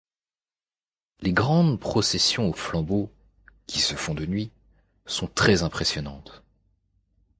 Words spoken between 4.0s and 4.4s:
de